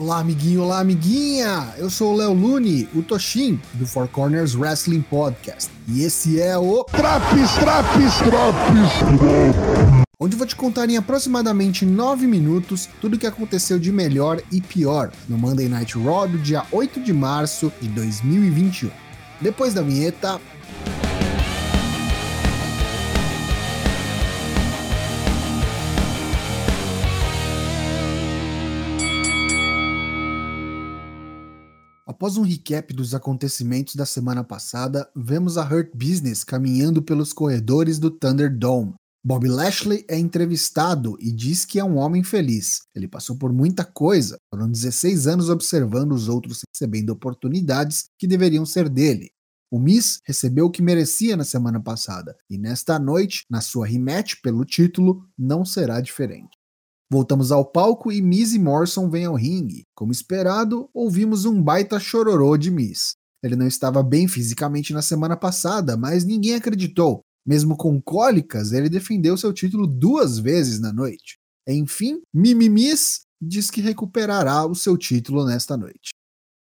Olá, 0.00 0.20
amiguinho, 0.20 0.62
olá, 0.62 0.78
amiguinha! 0.78 1.74
Eu 1.76 1.90
sou 1.90 2.14
o 2.14 2.16
Léo 2.16 2.32
Lune, 2.32 2.88
o 2.94 3.02
Toshin, 3.02 3.60
do 3.74 3.84
Four 3.84 4.06
Corners 4.06 4.54
Wrestling 4.54 5.02
Podcast. 5.02 5.72
E 5.88 6.04
esse 6.04 6.40
é 6.40 6.56
o 6.56 6.84
Traps, 6.84 7.50
Traps, 7.54 8.18
Traps! 8.18 9.98
Onde 10.20 10.36
vou 10.36 10.46
te 10.46 10.54
contar 10.54 10.88
em 10.88 10.96
aproximadamente 10.96 11.84
9 11.84 12.28
minutos 12.28 12.88
tudo 13.00 13.16
o 13.16 13.18
que 13.18 13.26
aconteceu 13.26 13.76
de 13.76 13.90
melhor 13.90 14.40
e 14.52 14.60
pior 14.60 15.10
no 15.28 15.36
Monday 15.36 15.68
Night 15.68 15.98
Raw 15.98 16.28
do 16.28 16.38
dia 16.38 16.62
8 16.70 17.00
de 17.00 17.12
março 17.12 17.72
de 17.80 17.88
2021. 17.88 18.90
Depois 19.40 19.74
da 19.74 19.82
vinheta, 19.82 20.40
Após 32.28 32.36
um 32.36 32.42
recap 32.42 32.92
dos 32.92 33.14
acontecimentos 33.14 33.94
da 33.94 34.04
semana 34.04 34.44
passada, 34.44 35.08
vemos 35.16 35.56
a 35.56 35.64
Hurt 35.64 35.92
Business 35.94 36.44
caminhando 36.44 37.00
pelos 37.00 37.32
corredores 37.32 37.98
do 37.98 38.10
Thunderdome. 38.10 38.92
Bob 39.24 39.48
Lashley 39.48 40.04
é 40.06 40.18
entrevistado 40.18 41.16
e 41.20 41.32
diz 41.32 41.64
que 41.64 41.78
é 41.78 41.84
um 41.84 41.96
homem 41.96 42.22
feliz. 42.22 42.82
Ele 42.94 43.08
passou 43.08 43.38
por 43.38 43.50
muita 43.50 43.82
coisa, 43.82 44.36
foram 44.52 44.70
16 44.70 45.26
anos 45.26 45.48
observando 45.48 46.12
os 46.12 46.28
outros 46.28 46.60
recebendo 46.70 47.08
oportunidades 47.08 48.10
que 48.18 48.26
deveriam 48.26 48.66
ser 48.66 48.90
dele. 48.90 49.30
O 49.70 49.78
Miz 49.78 50.20
recebeu 50.22 50.66
o 50.66 50.70
que 50.70 50.82
merecia 50.82 51.34
na 51.34 51.44
semana 51.44 51.80
passada, 51.80 52.36
e 52.50 52.58
nesta 52.58 52.98
noite, 52.98 53.46
na 53.48 53.62
sua 53.62 53.86
rematch 53.86 54.34
pelo 54.42 54.66
título, 54.66 55.24
não 55.38 55.64
será 55.64 55.98
diferente. 56.02 56.57
Voltamos 57.10 57.50
ao 57.50 57.64
palco 57.64 58.12
e 58.12 58.20
Miz 58.20 58.52
e 58.52 58.58
Morrison 58.58 59.08
vêm 59.08 59.24
ao 59.24 59.34
ringue. 59.34 59.84
Como 59.94 60.12
esperado, 60.12 60.90
ouvimos 60.92 61.46
um 61.46 61.62
baita 61.62 61.98
chororô 61.98 62.56
de 62.56 62.70
Miz. 62.70 63.14
Ele 63.42 63.56
não 63.56 63.66
estava 63.66 64.02
bem 64.02 64.28
fisicamente 64.28 64.92
na 64.92 65.00
semana 65.00 65.36
passada, 65.36 65.96
mas 65.96 66.24
ninguém 66.24 66.54
acreditou. 66.54 67.22
Mesmo 67.46 67.76
com 67.78 67.98
cólicas, 68.00 68.72
ele 68.72 68.90
defendeu 68.90 69.38
seu 69.38 69.54
título 69.54 69.86
duas 69.86 70.38
vezes 70.38 70.80
na 70.80 70.92
noite. 70.92 71.38
Enfim, 71.66 72.20
Mimimis 72.34 73.20
diz 73.40 73.70
que 73.70 73.80
recuperará 73.80 74.66
o 74.66 74.74
seu 74.74 74.98
título 74.98 75.46
nesta 75.46 75.76
noite. 75.76 76.10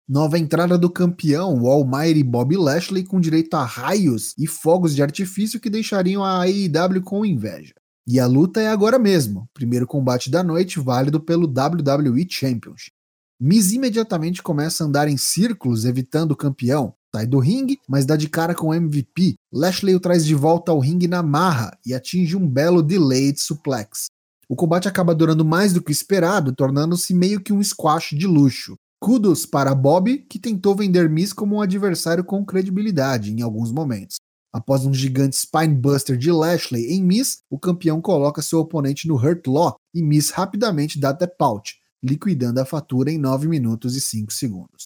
Nova 0.09 0.39
entrada 0.39 0.77
do 0.77 0.91
campeão, 0.91 1.63
o 1.63 1.69
Almighty 1.69 2.23
Bob 2.25 2.57
Lashley, 2.57 3.05
com 3.05 3.21
direito 3.21 3.55
a 3.55 3.65
raios 3.65 4.35
e 4.37 4.47
fogos 4.47 4.95
de 4.95 5.03
artifício 5.03 5.61
que 5.61 5.71
deixariam 5.71 6.25
a 6.25 6.43
AEW 6.43 7.03
com 7.03 7.25
inveja. 7.25 7.73
E 8.07 8.21
a 8.21 8.27
luta 8.27 8.61
é 8.61 8.69
agora 8.69 8.99
mesmo, 8.99 9.49
primeiro 9.55 9.87
combate 9.87 10.31
da 10.31 10.43
noite, 10.43 10.79
válido 10.79 11.19
pelo 11.19 11.47
WWE 11.47 12.27
Championship. 12.29 12.93
Miz 13.41 13.73
imediatamente 13.73 14.43
começa 14.43 14.85
a 14.85 14.87
andar 14.87 15.09
em 15.09 15.17
círculos, 15.17 15.85
evitando 15.85 16.33
o 16.33 16.37
campeão. 16.37 16.95
Sai 17.15 17.27
do 17.27 17.39
ringue, 17.39 17.79
mas 17.89 18.05
dá 18.05 18.17
de 18.17 18.29
cara 18.29 18.55
com 18.55 18.69
o 18.69 18.75
MVP. 18.75 19.35
Lashley 19.53 19.95
o 19.95 20.01
traz 20.01 20.25
de 20.25 20.35
volta 20.35 20.73
ao 20.73 20.81
ringue 20.81 21.09
na 21.09 21.23
marra 21.23 21.77
e 21.87 21.95
atinge 21.95 22.37
um 22.37 22.47
belo 22.47 22.83
delayed 22.83 23.41
suplex. 23.41 24.07
O 24.49 24.57
combate 24.57 24.89
acaba 24.89 25.15
durando 25.15 25.45
mais 25.45 25.73
do 25.73 25.83
que 25.83 25.93
esperado, 25.93 26.55
tornando-se 26.55 27.15
meio 27.15 27.41
que 27.41 27.53
um 27.53 27.63
squash 27.63 28.11
de 28.17 28.27
luxo. 28.27 28.77
Kudos 29.01 29.47
para 29.47 29.75
Bob, 29.75 30.19
que 30.29 30.39
tentou 30.39 30.75
vender 30.75 31.09
Miz 31.09 31.33
como 31.33 31.57
um 31.57 31.61
adversário 31.61 32.25
com 32.25 32.45
credibilidade 32.45 33.33
em 33.33 33.43
alguns 33.43 33.73
momentos. 33.73 34.17
Após 34.55 34.87
um 34.87 34.95
gigante 34.95 35.35
Spinebuster 35.35 36.17
de 36.17 36.31
Lashley 36.31 36.93
em 36.93 37.03
Miss, 37.03 37.41
o 37.51 37.59
campeão 37.59 38.01
coloca 38.01 38.41
seu 38.41 38.61
oponente 38.61 39.09
no 39.09 39.17
Hurt 39.17 39.45
Law 39.49 39.75
e 39.93 40.01
Miss 40.01 40.31
rapidamente 40.31 41.01
dá 41.01 41.13
tap 41.13 41.35
out, 41.41 41.75
liquidando 42.01 42.61
a 42.61 42.65
fatura 42.65 43.11
em 43.11 43.19
9 43.19 43.49
minutos 43.49 43.97
e 43.97 44.01
5 44.01 44.33
segundos. 44.33 44.85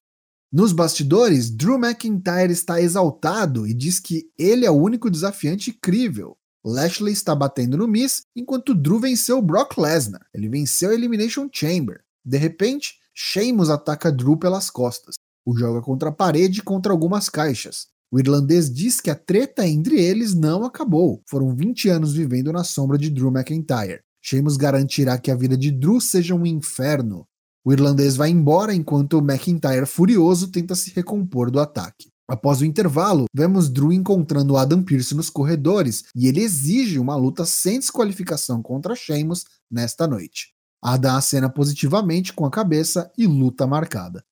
Nos 0.50 0.72
bastidores, 0.72 1.50
Drew 1.50 1.78
McIntyre 1.78 2.50
está 2.50 2.80
exaltado 2.80 3.66
e 3.66 3.74
diz 3.74 4.00
que 4.00 4.30
ele 4.38 4.64
é 4.64 4.70
o 4.70 4.80
único 4.80 5.10
desafiante 5.10 5.68
incrível. 5.68 6.34
Lashley 6.64 7.12
está 7.12 7.34
batendo 7.34 7.76
no 7.76 7.86
Miss, 7.86 8.22
enquanto 8.34 8.74
Drew 8.74 8.98
venceu 8.98 9.42
Brock 9.42 9.76
Lesnar. 9.76 10.24
Ele 10.32 10.48
venceu 10.48 10.88
a 10.88 10.94
Elimination 10.94 11.46
Chamber. 11.52 12.00
De 12.24 12.38
repente, 12.38 12.94
Sheamus 13.14 13.68
ataca 13.68 14.10
Drew 14.10 14.38
pelas 14.38 14.70
costas. 14.70 15.16
O 15.44 15.54
joga 15.54 15.82
contra 15.82 16.08
a 16.08 16.12
parede 16.12 16.60
e 16.60 16.62
contra 16.62 16.90
algumas 16.90 17.28
caixas. 17.28 17.88
O 18.10 18.18
irlandês 18.18 18.72
diz 18.72 19.00
que 19.00 19.10
a 19.10 19.14
treta 19.14 19.66
entre 19.66 20.00
eles 20.00 20.34
não 20.34 20.64
acabou. 20.64 21.22
Foram 21.26 21.54
20 21.54 21.90
anos 21.90 22.14
vivendo 22.14 22.52
na 22.52 22.64
sombra 22.64 22.96
de 22.96 23.10
Drew 23.10 23.30
McIntyre. 23.30 24.00
Sheamus 24.22 24.56
garantirá 24.56 25.18
que 25.18 25.30
a 25.30 25.34
vida 25.34 25.56
de 25.56 25.70
Drew 25.70 26.00
seja 26.00 26.34
um 26.34 26.46
inferno. 26.46 27.26
O 27.64 27.72
irlandês 27.72 28.16
vai 28.16 28.30
embora 28.30 28.74
enquanto 28.74 29.18
McIntyre, 29.18 29.84
furioso, 29.84 30.48
tenta 30.48 30.74
se 30.74 30.90
recompor 30.90 31.50
do 31.50 31.60
ataque. 31.60 32.08
Após 32.26 32.60
o 32.60 32.64
intervalo, 32.64 33.24
vemos 33.34 33.68
Drew 33.68 33.92
encontrando 33.92 34.56
Adam 34.56 34.82
Pearce 34.82 35.14
nos 35.14 35.30
corredores 35.30 36.04
e 36.14 36.26
ele 36.26 36.40
exige 36.40 36.98
uma 36.98 37.16
luta 37.16 37.44
sem 37.44 37.78
desqualificação 37.78 38.62
contra 38.62 38.94
Sheamus 38.94 39.44
nesta 39.70 40.06
noite. 40.06 40.54
Adam 40.82 41.16
acena 41.16 41.50
positivamente 41.50 42.32
com 42.32 42.44
a 42.44 42.50
cabeça 42.50 43.10
e 43.18 43.26
luta 43.26 43.66
marcada. 43.66 44.22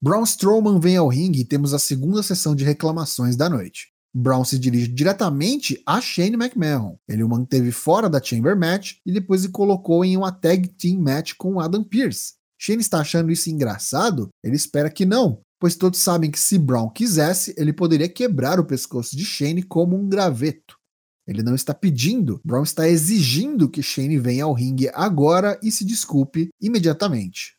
Braun 0.00 0.22
Strowman 0.22 0.78
vem 0.78 0.96
ao 0.96 1.08
ringue 1.08 1.40
e 1.40 1.44
temos 1.44 1.74
a 1.74 1.78
segunda 1.78 2.22
sessão 2.22 2.54
de 2.54 2.62
reclamações 2.62 3.34
da 3.34 3.50
noite. 3.50 3.88
Brown 4.14 4.44
se 4.44 4.56
dirige 4.56 4.86
diretamente 4.86 5.82
a 5.84 6.00
Shane 6.00 6.34
McMahon. 6.34 6.96
Ele 7.08 7.24
o 7.24 7.28
manteve 7.28 7.72
fora 7.72 8.08
da 8.08 8.22
Chamber 8.22 8.56
Match 8.56 8.98
e 9.04 9.10
depois 9.10 9.44
o 9.44 9.50
colocou 9.50 10.04
em 10.04 10.16
uma 10.16 10.30
Tag 10.30 10.68
Team 10.68 11.00
Match 11.00 11.32
com 11.36 11.58
Adam 11.58 11.82
Pearce. 11.82 12.34
Shane 12.56 12.80
está 12.80 13.00
achando 13.00 13.32
isso 13.32 13.50
engraçado? 13.50 14.28
Ele 14.42 14.54
espera 14.54 14.88
que 14.88 15.04
não, 15.04 15.40
pois 15.58 15.74
todos 15.74 15.98
sabem 15.98 16.30
que 16.30 16.38
se 16.38 16.58
Brown 16.58 16.88
quisesse, 16.88 17.52
ele 17.56 17.72
poderia 17.72 18.08
quebrar 18.08 18.60
o 18.60 18.64
pescoço 18.64 19.16
de 19.16 19.24
Shane 19.24 19.64
como 19.64 19.96
um 19.96 20.08
graveto. 20.08 20.76
Ele 21.26 21.42
não 21.42 21.56
está 21.56 21.74
pedindo, 21.74 22.40
Brown 22.44 22.62
está 22.62 22.88
exigindo 22.88 23.68
que 23.68 23.82
Shane 23.82 24.18
venha 24.18 24.44
ao 24.44 24.52
ringue 24.52 24.88
agora 24.94 25.58
e 25.60 25.72
se 25.72 25.84
desculpe 25.84 26.50
imediatamente. 26.60 27.57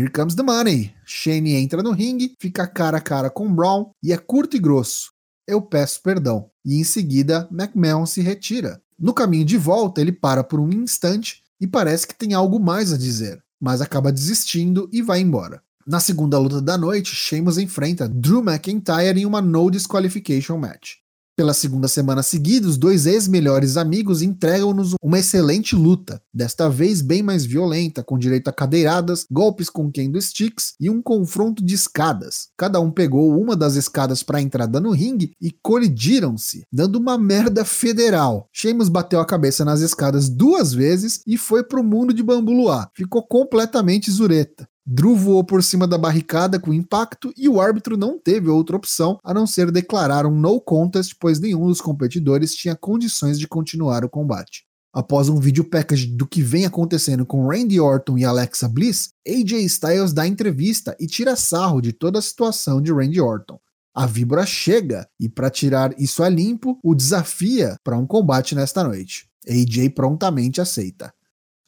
Here 0.00 0.08
comes 0.10 0.34
the 0.34 0.42
money. 0.42 0.94
Shane 1.04 1.52
entra 1.56 1.82
no 1.82 1.92
ringue, 1.92 2.34
fica 2.38 2.66
cara 2.66 2.96
a 2.96 3.00
cara 3.02 3.28
com 3.28 3.54
Brown 3.54 3.90
e 4.02 4.14
é 4.14 4.16
curto 4.16 4.56
e 4.56 4.58
grosso. 4.58 5.12
Eu 5.46 5.60
peço 5.60 6.02
perdão. 6.02 6.48
E 6.64 6.80
em 6.80 6.84
seguida, 6.84 7.46
McMahon 7.52 8.06
se 8.06 8.22
retira. 8.22 8.80
No 8.98 9.12
caminho 9.12 9.44
de 9.44 9.58
volta, 9.58 10.00
ele 10.00 10.10
para 10.10 10.42
por 10.42 10.58
um 10.58 10.70
instante 10.70 11.42
e 11.60 11.66
parece 11.66 12.06
que 12.06 12.16
tem 12.16 12.32
algo 12.32 12.58
mais 12.58 12.94
a 12.94 12.96
dizer, 12.96 13.44
mas 13.60 13.82
acaba 13.82 14.10
desistindo 14.10 14.88
e 14.90 15.02
vai 15.02 15.20
embora. 15.20 15.62
Na 15.86 16.00
segunda 16.00 16.38
luta 16.38 16.62
da 16.62 16.78
noite, 16.78 17.14
Sheamus 17.14 17.58
enfrenta 17.58 18.08
Drew 18.08 18.42
McIntyre 18.42 19.20
em 19.20 19.26
uma 19.26 19.42
no 19.42 19.70
disqualification 19.70 20.56
match. 20.56 20.92
Pela 21.40 21.54
segunda 21.54 21.88
semana 21.88 22.22
seguida, 22.22 22.68
os 22.68 22.76
dois 22.76 23.06
ex-melhores 23.06 23.78
amigos 23.78 24.20
entregam-nos 24.20 24.94
uma 25.02 25.18
excelente 25.18 25.74
luta, 25.74 26.20
desta 26.34 26.68
vez 26.68 27.00
bem 27.00 27.22
mais 27.22 27.46
violenta, 27.46 28.04
com 28.04 28.18
direito 28.18 28.48
a 28.48 28.52
cadeiradas, 28.52 29.24
golpes 29.30 29.70
com 29.70 29.90
kendo 29.90 30.20
sticks 30.20 30.74
e 30.78 30.90
um 30.90 31.00
confronto 31.00 31.64
de 31.64 31.74
escadas. 31.74 32.48
Cada 32.58 32.78
um 32.78 32.90
pegou 32.90 33.40
uma 33.40 33.56
das 33.56 33.74
escadas 33.74 34.22
para 34.22 34.36
a 34.36 34.42
entrada 34.42 34.78
no 34.80 34.90
ringue 34.90 35.32
e 35.40 35.50
colidiram-se, 35.50 36.64
dando 36.70 36.96
uma 36.96 37.16
merda 37.16 37.64
federal. 37.64 38.46
Sheamus 38.52 38.90
bateu 38.90 39.18
a 39.18 39.24
cabeça 39.24 39.64
nas 39.64 39.80
escadas 39.80 40.28
duas 40.28 40.74
vezes 40.74 41.22
e 41.26 41.38
foi 41.38 41.64
pro 41.64 41.82
mundo 41.82 42.12
de 42.12 42.22
bambu. 42.22 42.50
Ficou 42.94 43.22
completamente 43.22 44.10
zureta. 44.10 44.68
Drew 44.92 45.14
voou 45.14 45.44
por 45.44 45.62
cima 45.62 45.86
da 45.86 45.96
barricada 45.96 46.58
com 46.58 46.74
impacto 46.74 47.32
e 47.36 47.48
o 47.48 47.60
árbitro 47.60 47.96
não 47.96 48.18
teve 48.18 48.48
outra 48.48 48.74
opção 48.74 49.20
a 49.22 49.32
não 49.32 49.46
ser 49.46 49.70
declarar 49.70 50.26
um 50.26 50.34
no 50.34 50.60
contest, 50.60 51.14
pois 51.20 51.38
nenhum 51.38 51.68
dos 51.68 51.80
competidores 51.80 52.56
tinha 52.56 52.74
condições 52.74 53.38
de 53.38 53.46
continuar 53.46 54.04
o 54.04 54.08
combate. 54.08 54.64
Após 54.92 55.28
um 55.28 55.38
vídeo 55.38 55.62
package 55.62 56.08
do 56.08 56.26
que 56.26 56.42
vem 56.42 56.66
acontecendo 56.66 57.24
com 57.24 57.46
Randy 57.46 57.78
Orton 57.78 58.18
e 58.18 58.24
Alexa 58.24 58.68
Bliss, 58.68 59.10
AJ 59.24 59.64
Styles 59.66 60.12
dá 60.12 60.26
entrevista 60.26 60.96
e 60.98 61.06
tira 61.06 61.36
sarro 61.36 61.80
de 61.80 61.92
toda 61.92 62.18
a 62.18 62.22
situação 62.22 62.82
de 62.82 62.92
Randy 62.92 63.20
Orton. 63.20 63.60
A 63.94 64.06
víbora 64.06 64.44
chega 64.44 65.06
e, 65.20 65.28
para 65.28 65.50
tirar 65.50 65.94
isso 66.00 66.20
a 66.20 66.28
limpo, 66.28 66.80
o 66.82 66.96
desafia 66.96 67.76
para 67.84 67.96
um 67.96 68.08
combate 68.08 68.56
nesta 68.56 68.82
noite. 68.82 69.28
AJ 69.48 69.90
prontamente 69.94 70.60
aceita. 70.60 71.12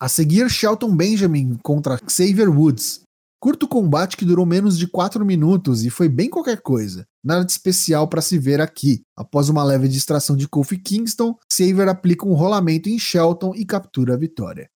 A 0.01 0.09
seguir, 0.09 0.51
Shelton 0.51 0.97
Benjamin 0.97 1.57
contra 1.63 2.01
Xavier 2.09 2.51
Woods. 2.51 3.03
Curto 3.43 3.67
combate 3.67 4.17
que 4.17 4.25
durou 4.25 4.47
menos 4.47 4.79
de 4.79 4.87
4 4.87 5.27
minutos 5.27 5.85
e 5.85 5.91
foi 5.91 6.09
bem 6.09 6.31
qualquer 6.31 6.63
coisa. 6.63 7.05
Nada 7.25 7.45
de 7.45 7.51
especial 7.51 8.07
para 8.07 8.23
se 8.23 8.39
ver 8.39 8.61
aqui. 8.61 9.03
Após 9.17 9.49
uma 9.49 9.65
leve 9.65 9.89
distração 9.89 10.37
de 10.37 10.47
Kofi 10.47 10.79
Kingston, 10.79 11.35
Xavier 11.53 11.89
aplica 11.89 12.25
um 12.25 12.35
rolamento 12.35 12.89
em 12.89 12.97
Shelton 13.01 13.53
e 13.57 13.65
captura 13.65 14.15
a 14.15 14.17
vitória. 14.17 14.71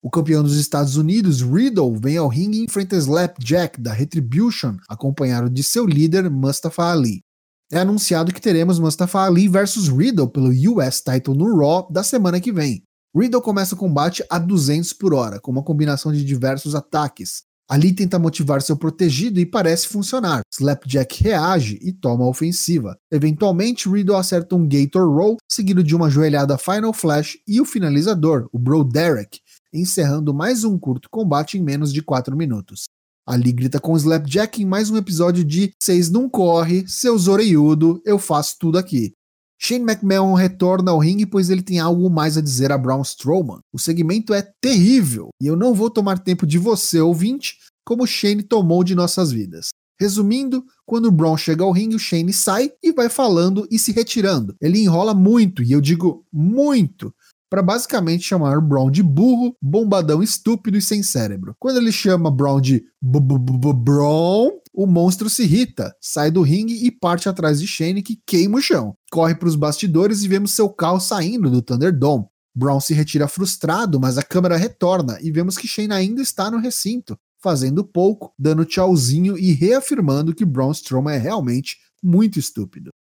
O 0.00 0.08
campeão 0.08 0.40
dos 0.40 0.56
Estados 0.56 0.96
Unidos, 0.96 1.42
Riddle, 1.42 1.98
vem 2.00 2.16
ao 2.16 2.28
ringue 2.28 2.60
e 2.60 2.64
enfrenta 2.64 2.94
Slapjack 2.94 3.80
da 3.80 3.92
Retribution, 3.92 4.76
acompanhado 4.88 5.50
de 5.50 5.64
seu 5.64 5.84
líder, 5.84 6.30
Mustafa 6.30 6.92
Ali. 6.92 7.24
É 7.72 7.80
anunciado 7.80 8.32
que 8.32 8.40
teremos 8.40 8.78
Mustafa 8.78 9.18
Ali 9.18 9.48
versus 9.48 9.88
Riddle 9.88 10.28
pelo 10.28 10.50
US 10.50 11.00
Title 11.00 11.34
no 11.34 11.58
Raw 11.58 11.90
da 11.90 12.04
semana 12.04 12.40
que 12.40 12.52
vem. 12.52 12.84
Riddle 13.16 13.42
começa 13.42 13.74
o 13.74 13.78
combate 13.78 14.24
a 14.30 14.38
200 14.38 14.92
por 14.92 15.12
hora, 15.12 15.40
com 15.40 15.50
uma 15.50 15.64
combinação 15.64 16.12
de 16.12 16.24
diversos 16.24 16.76
ataques, 16.76 17.42
Ali 17.72 17.90
tenta 17.90 18.18
motivar 18.18 18.60
seu 18.60 18.76
protegido 18.76 19.40
e 19.40 19.46
parece 19.46 19.88
funcionar. 19.88 20.42
Slapjack 20.52 21.24
reage 21.24 21.78
e 21.80 21.90
toma 21.90 22.22
a 22.22 22.28
ofensiva. 22.28 22.98
Eventualmente, 23.10 23.88
Riddle 23.88 24.14
acerta 24.14 24.54
um 24.54 24.68
Gator 24.68 25.10
Roll, 25.10 25.38
seguido 25.50 25.82
de 25.82 25.96
uma 25.96 26.10
joelhada 26.10 26.58
Final 26.58 26.92
Flash 26.92 27.38
e 27.48 27.62
o 27.62 27.64
finalizador, 27.64 28.46
o 28.52 28.58
Bro 28.58 28.84
Derek, 28.84 29.40
encerrando 29.72 30.34
mais 30.34 30.64
um 30.64 30.78
curto 30.78 31.08
combate 31.10 31.56
em 31.56 31.62
menos 31.62 31.94
de 31.94 32.02
4 32.02 32.36
minutos. 32.36 32.82
Ali 33.26 33.50
grita 33.50 33.80
com 33.80 33.96
Slapjack 33.96 34.60
em 34.60 34.66
mais 34.66 34.90
um 34.90 34.98
episódio 34.98 35.42
de 35.42 35.72
Vocês 35.82 36.10
não 36.10 36.28
corre, 36.28 36.86
seus 36.86 37.26
oreiudo, 37.26 38.02
eu 38.04 38.18
faço 38.18 38.56
tudo 38.60 38.76
aqui. 38.76 39.14
Shane 39.64 39.84
McMahon 39.84 40.34
retorna 40.34 40.90
ao 40.90 40.98
ringue 40.98 41.24
pois 41.24 41.48
ele 41.48 41.62
tem 41.62 41.78
algo 41.78 42.10
mais 42.10 42.36
a 42.36 42.40
dizer 42.40 42.72
a 42.72 42.76
Braun 42.76 43.02
Strowman. 43.02 43.60
O 43.72 43.78
segmento 43.78 44.34
é 44.34 44.42
terrível 44.60 45.28
e 45.40 45.46
eu 45.46 45.54
não 45.54 45.72
vou 45.72 45.88
tomar 45.88 46.18
tempo 46.18 46.44
de 46.44 46.58
você, 46.58 47.00
ouvinte, 47.00 47.58
como 47.86 48.04
Shane 48.04 48.42
tomou 48.42 48.82
de 48.82 48.96
nossas 48.96 49.30
vidas. 49.30 49.68
Resumindo, 50.00 50.64
quando 50.84 51.06
o 51.06 51.12
Braun 51.12 51.36
chega 51.36 51.62
ao 51.62 51.70
ringue, 51.70 51.94
o 51.94 51.98
Shane 52.00 52.32
sai 52.32 52.72
e 52.82 52.92
vai 52.92 53.08
falando 53.08 53.64
e 53.70 53.78
se 53.78 53.92
retirando. 53.92 54.56
Ele 54.60 54.80
enrola 54.80 55.14
muito, 55.14 55.62
e 55.62 55.70
eu 55.70 55.80
digo 55.80 56.26
muito, 56.32 57.14
para 57.52 57.60
basicamente 57.60 58.24
chamar 58.24 58.56
o 58.56 58.62
Braun 58.62 58.90
de 58.90 59.02
burro, 59.02 59.54
bombadão 59.60 60.22
estúpido 60.22 60.78
e 60.78 60.80
sem 60.80 61.02
cérebro. 61.02 61.54
Quando 61.58 61.76
ele 61.76 61.92
chama 61.92 62.30
Braun 62.30 62.62
de 62.62 62.82
Braun, 63.02 64.52
o 64.72 64.86
monstro 64.86 65.28
se 65.28 65.42
irrita, 65.42 65.94
sai 66.00 66.30
do 66.30 66.40
ringue 66.40 66.86
e 66.86 66.90
parte 66.90 67.28
atrás 67.28 67.60
de 67.60 67.66
Shane 67.66 68.00
que 68.00 68.18
queima 68.26 68.56
o 68.56 68.62
chão. 68.62 68.96
Corre 69.10 69.34
para 69.34 69.48
os 69.48 69.54
bastidores 69.54 70.22
e 70.22 70.28
vemos 70.28 70.54
seu 70.54 70.70
carro 70.70 70.98
saindo 70.98 71.50
do 71.50 71.60
Thunderdome. 71.60 72.24
Brown 72.56 72.80
se 72.80 72.94
retira 72.94 73.28
frustrado, 73.28 74.00
mas 74.00 74.16
a 74.16 74.22
câmera 74.22 74.56
retorna 74.56 75.18
e 75.20 75.30
vemos 75.30 75.58
que 75.58 75.68
Shane 75.68 75.92
ainda 75.92 76.22
está 76.22 76.50
no 76.50 76.56
recinto, 76.56 77.18
fazendo 77.38 77.84
pouco, 77.84 78.32
dando 78.38 78.64
tchauzinho 78.64 79.36
e 79.36 79.52
reafirmando 79.52 80.34
que 80.34 80.46
Braun 80.46 80.72
Strowman 80.72 81.16
é 81.16 81.18
realmente 81.18 81.76
muito 82.02 82.38
estúpido. 82.38 82.92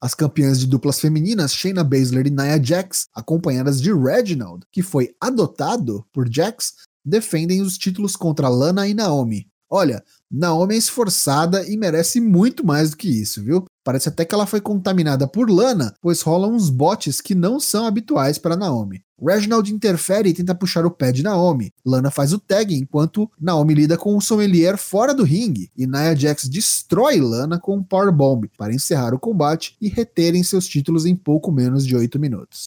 As 0.00 0.14
campeãs 0.14 0.60
de 0.60 0.66
duplas 0.66 1.00
femininas 1.00 1.52
Shayna 1.52 1.82
Baszler 1.82 2.26
e 2.28 2.30
Nia 2.30 2.62
Jax, 2.62 3.08
acompanhadas 3.12 3.80
de 3.80 3.92
Reginald, 3.92 4.64
que 4.70 4.80
foi 4.80 5.14
adotado 5.20 6.06
por 6.12 6.32
Jax, 6.32 6.74
defendem 7.04 7.60
os 7.60 7.76
títulos 7.76 8.14
contra 8.14 8.48
Lana 8.48 8.86
e 8.86 8.94
Naomi. 8.94 9.48
Olha, 9.68 10.02
Naomi 10.30 10.74
é 10.74 10.78
esforçada 10.78 11.66
e 11.68 11.76
merece 11.76 12.20
muito 12.20 12.64
mais 12.64 12.90
do 12.90 12.96
que 12.96 13.08
isso, 13.08 13.42
viu? 13.42 13.64
Parece 13.88 14.10
até 14.10 14.22
que 14.22 14.34
ela 14.34 14.44
foi 14.44 14.60
contaminada 14.60 15.26
por 15.26 15.48
Lana, 15.48 15.94
pois 16.02 16.20
rolam 16.20 16.52
uns 16.52 16.68
botes 16.68 17.22
que 17.22 17.34
não 17.34 17.58
são 17.58 17.86
habituais 17.86 18.36
para 18.36 18.54
Naomi. 18.54 19.02
Reginald 19.18 19.72
interfere 19.72 20.28
e 20.28 20.34
tenta 20.34 20.54
puxar 20.54 20.84
o 20.84 20.90
pé 20.90 21.10
de 21.10 21.22
Naomi. 21.22 21.72
Lana 21.86 22.10
faz 22.10 22.34
o 22.34 22.38
tag 22.38 22.74
enquanto 22.74 23.30
Naomi 23.40 23.72
lida 23.72 23.96
com 23.96 24.14
o 24.14 24.20
sommelier 24.20 24.76
fora 24.76 25.14
do 25.14 25.24
ringue 25.24 25.70
e 25.74 25.86
Nia 25.86 26.14
Jax 26.14 26.50
destrói 26.50 27.18
Lana 27.18 27.58
com 27.58 27.76
um 27.76 27.82
powerbomb 27.82 28.50
para 28.58 28.74
encerrar 28.74 29.14
o 29.14 29.18
combate 29.18 29.74
e 29.80 29.88
reterem 29.88 30.42
seus 30.42 30.68
títulos 30.68 31.06
em 31.06 31.16
pouco 31.16 31.50
menos 31.50 31.86
de 31.86 31.96
8 31.96 32.18
minutos. 32.18 32.64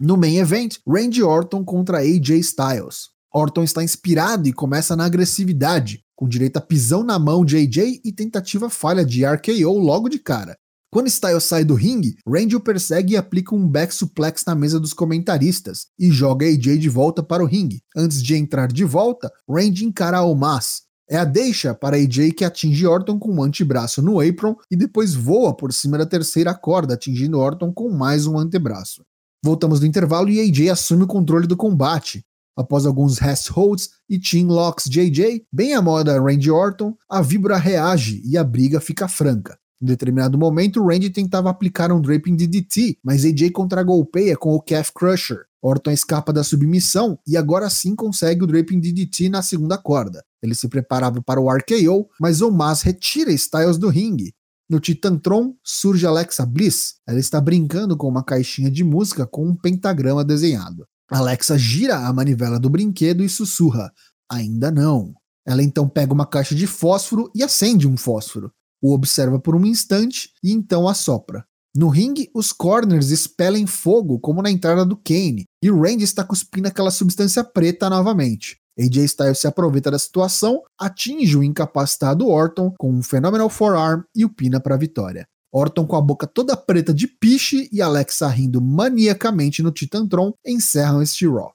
No 0.00 0.16
main 0.16 0.38
event, 0.38 0.78
Randy 0.84 1.22
Orton 1.22 1.64
contra 1.64 1.98
AJ 1.98 2.40
Styles. 2.40 3.15
Orton 3.36 3.64
está 3.64 3.84
inspirado 3.84 4.48
e 4.48 4.52
começa 4.52 4.96
na 4.96 5.04
agressividade, 5.04 6.02
com 6.16 6.26
direito 6.26 6.56
a 6.56 6.60
pisão 6.60 7.02
na 7.02 7.18
mão 7.18 7.44
de 7.44 7.58
AJ 7.58 8.00
e 8.02 8.10
tentativa 8.10 8.70
falha 8.70 9.04
de 9.04 9.26
RKO 9.26 9.78
logo 9.78 10.08
de 10.08 10.18
cara. 10.18 10.56
Quando 10.90 11.08
Styles 11.08 11.44
sai 11.44 11.62
do 11.62 11.74
ringue, 11.74 12.16
Randy 12.26 12.56
o 12.56 12.60
persegue 12.60 13.12
e 13.12 13.16
aplica 13.18 13.54
um 13.54 13.68
back 13.68 13.94
suplex 13.94 14.42
na 14.46 14.54
mesa 14.54 14.80
dos 14.80 14.94
comentaristas 14.94 15.88
e 15.98 16.10
joga 16.10 16.46
AJ 16.46 16.78
de 16.78 16.88
volta 16.88 17.22
para 17.22 17.42
o 17.42 17.46
ringue. 17.46 17.82
Antes 17.94 18.22
de 18.22 18.34
entrar 18.34 18.68
de 18.68 18.84
volta, 18.84 19.30
Randy 19.46 19.84
encara 19.84 20.22
Omas. 20.22 20.84
É 21.06 21.18
a 21.18 21.24
deixa 21.24 21.74
para 21.74 21.98
AJ 21.98 22.32
que 22.32 22.44
atinge 22.44 22.86
Orton 22.86 23.18
com 23.18 23.34
um 23.34 23.42
antebraço 23.42 24.00
no 24.00 24.18
apron 24.18 24.56
e 24.70 24.76
depois 24.76 25.12
voa 25.12 25.54
por 25.54 25.74
cima 25.74 25.98
da 25.98 26.06
terceira 26.06 26.54
corda, 26.54 26.94
atingindo 26.94 27.38
Orton 27.38 27.70
com 27.70 27.90
mais 27.90 28.26
um 28.26 28.38
antebraço. 28.38 29.02
Voltamos 29.44 29.78
do 29.78 29.86
intervalo 29.86 30.30
e 30.30 30.40
AJ 30.40 30.70
assume 30.70 31.02
o 31.02 31.06
controle 31.06 31.46
do 31.46 31.54
combate. 31.54 32.24
Após 32.56 32.86
alguns 32.86 33.18
rest 33.18 33.48
holds 33.48 33.90
e 34.08 34.18
chin 34.18 34.46
locks 34.46 34.86
JJ, 34.88 35.44
bem 35.52 35.74
à 35.74 35.82
moda 35.82 36.18
Randy 36.18 36.50
Orton, 36.50 36.94
a 37.08 37.20
vibra 37.20 37.58
reage 37.58 38.22
e 38.24 38.38
a 38.38 38.42
briga 38.42 38.80
fica 38.80 39.06
franca. 39.06 39.58
Em 39.80 39.84
determinado 39.84 40.38
momento, 40.38 40.82
Randy 40.82 41.10
tentava 41.10 41.50
aplicar 41.50 41.92
um 41.92 42.00
draping 42.00 42.34
DDT, 42.34 42.98
mas 43.04 43.26
AJ 43.26 43.50
contra-golpeia 43.50 44.34
com 44.34 44.54
o 44.54 44.62
Calf 44.62 44.90
Crusher. 44.94 45.44
Orton 45.60 45.90
escapa 45.90 46.32
da 46.32 46.42
submissão 46.42 47.18
e 47.26 47.36
agora 47.36 47.68
sim 47.68 47.94
consegue 47.94 48.44
o 48.44 48.46
draping 48.46 48.80
DDT 48.80 49.28
na 49.28 49.42
segunda 49.42 49.76
corda. 49.76 50.24
Ele 50.42 50.54
se 50.54 50.66
preparava 50.68 51.20
para 51.20 51.40
o 51.40 51.50
RKO, 51.50 52.08
mas 52.18 52.40
Omas 52.40 52.80
retira 52.80 53.32
Styles 53.32 53.76
do 53.76 53.88
ringue. 53.88 54.32
No 54.68 54.80
Titantron 54.80 55.54
surge 55.62 56.06
Alexa 56.06 56.46
Bliss. 56.46 56.94
Ela 57.06 57.18
está 57.18 57.40
brincando 57.40 57.96
com 57.96 58.08
uma 58.08 58.24
caixinha 58.24 58.70
de 58.70 58.82
música 58.82 59.26
com 59.26 59.46
um 59.46 59.54
pentagrama 59.54 60.24
desenhado. 60.24 60.86
Alexa 61.10 61.56
gira 61.56 61.98
a 61.98 62.12
manivela 62.12 62.58
do 62.58 62.68
brinquedo 62.68 63.22
e 63.22 63.28
sussurra: 63.28 63.92
Ainda 64.30 64.70
não. 64.70 65.14
Ela 65.46 65.62
então 65.62 65.88
pega 65.88 66.12
uma 66.12 66.26
caixa 66.26 66.54
de 66.54 66.66
fósforo 66.66 67.30
e 67.34 67.42
acende 67.42 67.86
um 67.86 67.96
fósforo. 67.96 68.50
O 68.82 68.92
observa 68.92 69.38
por 69.38 69.54
um 69.54 69.64
instante 69.64 70.30
e 70.42 70.52
então 70.52 70.88
assopra. 70.88 71.44
No 71.74 71.88
ringue, 71.88 72.30
os 72.34 72.52
corners 72.52 73.10
expelem 73.10 73.66
fogo, 73.66 74.18
como 74.18 74.42
na 74.42 74.50
entrada 74.50 74.84
do 74.84 74.96
Kane, 74.96 75.44
e 75.62 75.70
Randy 75.70 76.04
está 76.04 76.24
cuspindo 76.24 76.68
aquela 76.68 76.90
substância 76.90 77.44
preta 77.44 77.90
novamente. 77.90 78.56
AJ 78.78 79.04
Styles 79.04 79.38
se 79.38 79.46
aproveita 79.46 79.90
da 79.90 79.98
situação, 79.98 80.62
atinge 80.78 81.36
o 81.36 81.42
incapacitado 81.42 82.28
Orton 82.28 82.72
com 82.78 82.90
um 82.90 83.02
Phenomenal 83.02 83.48
Forearm 83.48 84.02
e 84.14 84.24
o 84.24 84.28
pina 84.28 84.60
para 84.60 84.74
a 84.74 84.78
vitória. 84.78 85.26
Orton 85.56 85.86
com 85.86 85.96
a 85.96 86.02
boca 86.02 86.26
toda 86.26 86.54
preta 86.54 86.92
de 86.92 87.06
piche 87.06 87.66
e 87.72 87.80
Alexa 87.80 88.28
rindo 88.28 88.60
maniacamente 88.60 89.62
no 89.62 89.72
Titantron 89.72 90.34
encerram 90.44 91.00
este 91.00 91.26
Raw. 91.26 91.50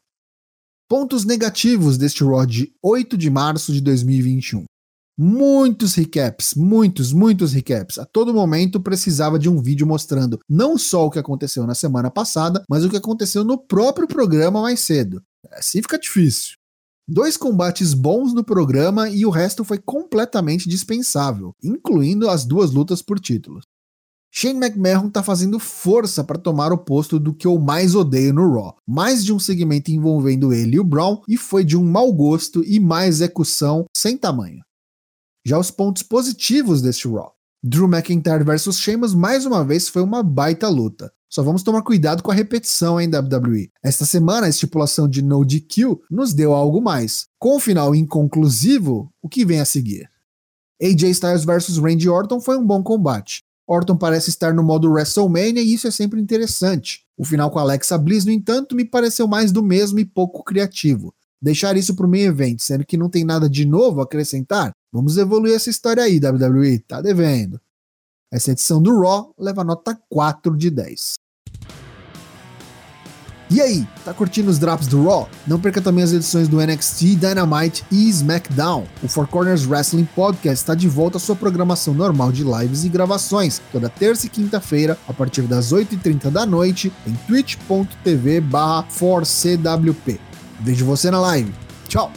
Pontos 0.90 1.24
negativos 1.24 2.00
deste 2.00 2.24
Raw 2.24 2.44
de 2.44 2.74
8 2.82 3.16
de 3.16 3.30
março 3.30 3.72
de 3.72 3.80
2021. 3.80 4.64
Muitos 5.20 5.94
recaps, 5.94 6.56
muitos, 6.56 7.14
muitos 7.14 7.54
recaps. 7.54 8.00
A 8.00 8.06
todo 8.06 8.34
momento 8.34 8.82
precisava 8.82 9.38
de 9.38 9.48
um 9.48 9.62
vídeo 9.62 9.86
mostrando 9.86 10.40
não 10.50 10.80
só 10.80 11.06
o 11.06 11.12
que 11.12 11.20
aconteceu 11.20 11.68
na 11.68 11.76
semana 11.76 12.10
passada, 12.10 12.64
mas 12.68 12.84
o 12.84 12.90
que 12.90 12.98
aconteceu 12.98 13.44
no 13.44 13.56
próprio 13.56 14.08
programa 14.08 14.64
mais 14.64 14.80
cedo. 14.80 15.22
Assim 15.52 15.80
fica 15.80 16.00
difícil. 16.00 16.56
Dois 17.08 17.38
combates 17.38 17.94
bons 17.94 18.34
no 18.34 18.44
programa 18.44 19.10
e 19.10 19.28
o 19.28 19.30
resto 19.30 19.64
foi 19.64 19.78
completamente 19.78 20.68
dispensável, 20.68 21.54
incluindo 21.62 22.28
as 22.28 22.46
duas 22.46 22.72
lutas 22.72 23.04
por 23.04 23.20
títulos. 23.20 23.64
Shane 24.34 24.66
McMahon 24.66 25.10
tá 25.10 25.22
fazendo 25.22 25.60
força 25.60 26.24
para 26.24 26.40
tomar 26.40 26.72
o 26.72 26.78
posto 26.78 27.20
do 27.20 27.34
que 27.34 27.46
eu 27.46 27.60
mais 27.60 27.94
odeio 27.96 28.34
no 28.34 28.50
Raw. 28.54 28.78
Mais 28.88 29.26
de 29.26 29.34
um 29.34 29.40
segmento 29.40 29.92
envolvendo 29.92 30.54
ele 30.54 30.78
e 30.78 30.80
o 30.80 30.86
Brown 30.86 31.22
e 31.28 31.36
foi 31.36 31.66
de 31.66 31.76
um 31.76 31.84
mau 31.84 32.14
gosto 32.14 32.64
e 32.64 32.80
má 32.80 33.06
execução 33.06 33.86
sem 33.96 34.18
tamanho. 34.18 34.64
Já 35.46 35.60
os 35.60 35.70
pontos 35.70 36.02
positivos 36.02 36.82
deste 36.82 37.10
Raw. 37.10 37.34
Drew 37.62 37.88
McIntyre 37.88 38.46
versus 38.46 38.78
Sheamus 38.78 39.14
mais 39.14 39.46
uma 39.46 39.66
vez 39.66 39.90
foi 39.90 40.02
uma 40.02 40.24
baita 40.24 40.70
luta. 40.70 41.12
Só 41.30 41.44
vamos 41.44 41.62
tomar 41.62 41.82
cuidado 41.82 42.24
com 42.24 42.32
a 42.32 42.34
repetição 42.34 43.00
em 43.00 43.08
WWE. 43.08 43.70
Esta 43.84 44.06
semana 44.06 44.48
a 44.48 44.50
estipulação 44.50 45.10
de 45.10 45.22
no 45.22 45.44
DQ 45.44 46.00
nos 46.10 46.34
deu 46.34 46.54
algo 46.54 46.82
mais. 46.82 47.26
Com 47.38 47.58
o 47.58 47.60
final 47.60 47.94
inconclusivo, 47.94 49.12
o 49.22 49.28
que 49.28 49.46
vem 49.46 49.60
a 49.60 49.66
seguir? 49.66 50.10
AJ 50.82 51.04
Styles 51.12 51.44
versus 51.44 51.78
Randy 51.78 52.10
Orton 52.10 52.40
foi 52.40 52.58
um 52.58 52.66
bom 52.66 52.82
combate. 52.82 53.44
Orton 53.68 53.98
parece 53.98 54.30
estar 54.30 54.54
no 54.54 54.64
modo 54.64 54.92
WrestleMania 54.92 55.62
e 55.62 55.74
isso 55.74 55.88
é 55.88 55.92
sempre 55.92 56.20
interessante. 56.20 57.06
O 57.18 57.24
final 57.24 57.50
com 57.52 57.60
Alexa 57.60 57.98
Bliss, 57.98 58.26
no 58.26 58.32
entanto, 58.32 58.76
me 58.76 58.84
pareceu 58.84 59.28
mais 59.28 59.52
do 59.52 59.64
mesmo 59.64 60.00
e 60.00 60.06
pouco 60.06 60.44
criativo. 60.44 61.14
Deixar 61.42 61.76
isso 61.76 61.96
para 61.96 62.06
o 62.06 62.10
meio 62.10 62.28
evento, 62.28 62.62
sendo 62.62 62.86
que 62.86 62.98
não 62.98 63.10
tem 63.10 63.24
nada 63.24 63.50
de 63.50 63.66
novo 63.66 64.00
a 64.00 64.04
acrescentar? 64.04 64.72
Vamos 64.92 65.18
evoluir 65.18 65.56
essa 65.56 65.70
história 65.70 66.04
aí, 66.04 66.20
WWE, 66.20 66.80
tá 66.80 67.02
devendo. 67.02 67.60
Essa 68.32 68.52
edição 68.52 68.82
do 68.82 69.00
Raw 69.00 69.34
leva 69.38 69.64
nota 69.64 70.00
4 70.10 70.56
de 70.56 70.70
10. 70.70 71.14
E 73.54 73.60
aí, 73.60 73.86
tá 74.06 74.14
curtindo 74.14 74.50
os 74.50 74.58
drops 74.58 74.88
do 74.88 75.04
Raw? 75.04 75.30
Não 75.46 75.60
perca 75.60 75.82
também 75.82 76.06
as 76.06 76.14
edições 76.14 76.48
do 76.48 76.66
NXT, 76.66 77.18
Dynamite 77.18 77.84
e 77.92 78.08
SmackDown. 78.08 78.86
O 79.04 79.10
Four 79.10 79.28
Corners 79.28 79.66
Wrestling 79.66 80.08
Podcast 80.16 80.64
está 80.64 80.74
de 80.74 80.88
volta 80.88 81.18
à 81.18 81.20
sua 81.20 81.36
programação 81.36 81.94
normal 81.94 82.32
de 82.32 82.46
lives 82.46 82.86
e 82.86 82.90
gravações, 82.90 83.62
toda 83.70 83.90
terça 83.90 84.26
e 84.26 84.30
quinta-feira, 84.30 84.98
a 85.06 85.12
partir 85.12 85.42
das 85.42 85.74
8h30 85.74 86.32
da 86.32 86.46
noite, 86.46 86.94
em 87.06 87.14
twitch.tv 87.28 88.40
barra 88.40 88.86
4CWP. 88.98 90.18
Vejo 90.62 90.86
você 90.86 91.12
na 91.12 91.20
live. 91.20 91.52
Tchau! 91.90 92.10